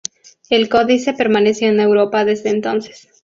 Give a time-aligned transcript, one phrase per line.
[0.49, 3.07] El códice permaneció en Europa desde entonces.